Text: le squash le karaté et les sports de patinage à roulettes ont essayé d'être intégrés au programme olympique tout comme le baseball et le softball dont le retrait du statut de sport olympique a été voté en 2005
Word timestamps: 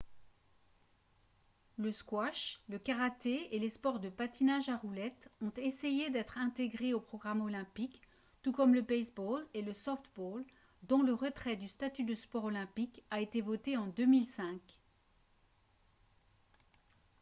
le 1.77 1.91
squash 1.91 2.59
le 2.69 2.79
karaté 2.79 3.55
et 3.55 3.59
les 3.59 3.69
sports 3.69 3.99
de 3.99 4.09
patinage 4.09 4.67
à 4.67 4.75
roulettes 4.77 5.29
ont 5.41 5.53
essayé 5.57 6.09
d'être 6.09 6.39
intégrés 6.39 6.95
au 6.95 6.99
programme 6.99 7.39
olympique 7.41 8.01
tout 8.41 8.51
comme 8.51 8.73
le 8.73 8.81
baseball 8.81 9.45
et 9.53 9.61
le 9.61 9.75
softball 9.75 10.43
dont 10.87 11.03
le 11.03 11.13
retrait 11.13 11.55
du 11.55 11.67
statut 11.67 12.03
de 12.03 12.15
sport 12.15 12.45
olympique 12.45 13.03
a 13.11 13.21
été 13.21 13.41
voté 13.41 13.77
en 13.77 13.85
2005 13.85 14.59